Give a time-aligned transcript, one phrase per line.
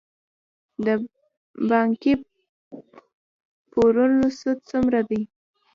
[0.85, 0.87] د
[1.69, 2.13] بانکي
[3.71, 5.21] پورونو سود څومره دی؟